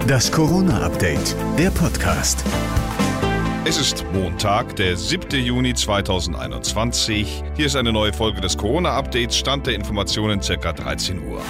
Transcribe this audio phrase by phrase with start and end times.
[0.00, 2.44] Das Corona-Update, der Podcast.
[3.64, 5.38] Es ist Montag, der 7.
[5.38, 7.44] Juni 2021.
[7.56, 9.36] Hier ist eine neue Folge des Corona-Updates.
[9.36, 11.40] Stand der Informationen circa 13 Uhr.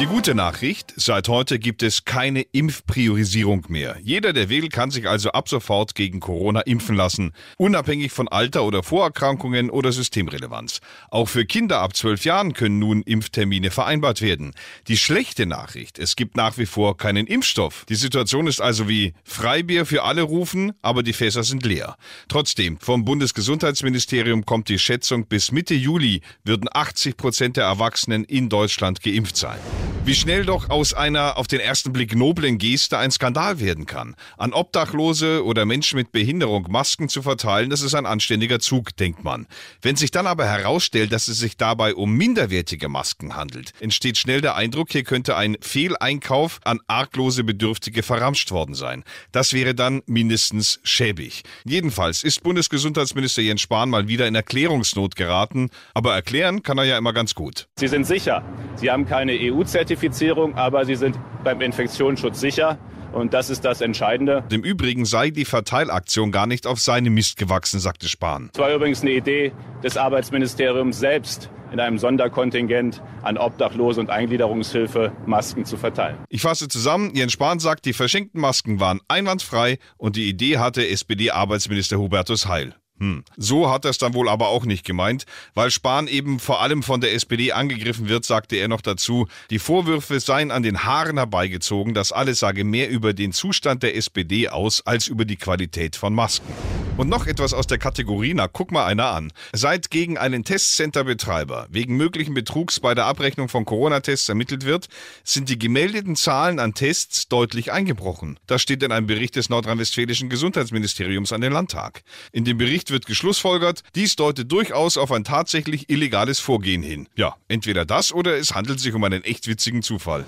[0.00, 3.96] Die gute Nachricht, seit heute gibt es keine Impfpriorisierung mehr.
[4.02, 8.64] Jeder, der will, kann sich also ab sofort gegen Corona impfen lassen, unabhängig von Alter
[8.64, 10.80] oder Vorerkrankungen oder Systemrelevanz.
[11.10, 14.52] Auch für Kinder ab 12 Jahren können nun Impftermine vereinbart werden.
[14.88, 17.84] Die schlechte Nachricht, es gibt nach wie vor keinen Impfstoff.
[17.88, 21.96] Die Situation ist also wie Freibier für alle rufen, aber die Fässer sind leer.
[22.26, 28.48] Trotzdem, vom Bundesgesundheitsministerium kommt die Schätzung, bis Mitte Juli würden 80 Prozent der Erwachsenen in
[28.48, 29.60] Deutschland geimpft sein.
[30.06, 34.16] Wie schnell doch aus einer auf den ersten Blick noblen Geste ein Skandal werden kann.
[34.36, 39.24] An Obdachlose oder Menschen mit Behinderung Masken zu verteilen, das ist ein anständiger Zug, denkt
[39.24, 39.46] man.
[39.80, 44.42] Wenn sich dann aber herausstellt, dass es sich dabei um minderwertige Masken handelt, entsteht schnell
[44.42, 49.04] der Eindruck, hier könnte ein Fehleinkauf an arglose Bedürftige verramscht worden sein.
[49.32, 51.44] Das wäre dann mindestens schäbig.
[51.64, 56.98] Jedenfalls ist Bundesgesundheitsminister Jens Spahn mal wieder in Erklärungsnot geraten, aber erklären kann er ja
[56.98, 57.68] immer ganz gut.
[57.76, 58.44] Sie sind sicher,
[58.76, 62.78] Sie haben keine EU-Zertifizierung Zertifizierung, aber sie sind beim Infektionsschutz sicher.
[63.12, 64.42] Und das ist das Entscheidende.
[64.50, 68.50] Im Übrigen sei die Verteilaktion gar nicht auf seine Mist gewachsen, sagte Spahn.
[68.52, 69.52] Es war übrigens eine Idee
[69.84, 76.18] des Arbeitsministeriums selbst, in einem Sonderkontingent an Obdachlose und Eingliederungshilfe Masken zu verteilen.
[76.28, 80.86] Ich fasse zusammen, Jens Spahn sagt, die verschenkten Masken waren einwandfrei und die Idee hatte
[80.88, 82.74] SPD-Arbeitsminister Hubertus Heil.
[83.04, 83.22] Hm.
[83.36, 85.26] So hat er es dann wohl aber auch nicht gemeint.
[85.52, 89.58] Weil Spahn eben vor allem von der SPD angegriffen wird, sagte er noch dazu, die
[89.58, 94.48] Vorwürfe seien an den Haaren herbeigezogen, das alles sage mehr über den Zustand der SPD
[94.48, 96.54] aus als über die Qualität von Masken.
[96.96, 99.32] Und noch etwas aus der Kategorie, na guck mal einer an.
[99.52, 104.86] Seit gegen einen Testcenter-Betreiber wegen möglichen Betrugs bei der Abrechnung von Corona-Tests ermittelt wird,
[105.24, 108.38] sind die gemeldeten Zahlen an Tests deutlich eingebrochen.
[108.46, 112.02] Das steht in einem Bericht des nordrhein-westfälischen Gesundheitsministeriums an den Landtag.
[112.30, 117.08] In dem Bericht wird geschlussfolgert, dies deutet durchaus auf ein tatsächlich illegales Vorgehen hin.
[117.16, 120.24] Ja, entweder das oder es handelt sich um einen echt witzigen Zufall.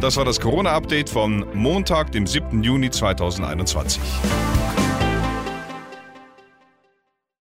[0.00, 2.64] Das war das Corona-Update von Montag, dem 7.
[2.64, 4.00] Juni 2021.